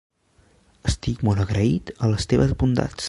[0.91, 2.99] Estic molt agraït a les teves bondats.